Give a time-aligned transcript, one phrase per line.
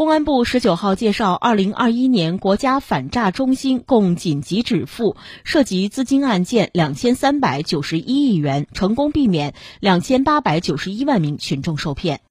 [0.00, 12.22] 公安部十九号介绍二零二一年国家反诈中心共紧急止付涉及资金案件两千三百九十一亿元成功避免两千八百九十一万名群众受骗。